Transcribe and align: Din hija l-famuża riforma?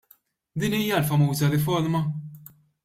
Din 0.61 0.77
hija 0.77 0.97
l-famuża 1.03 1.47
riforma? 1.53 2.01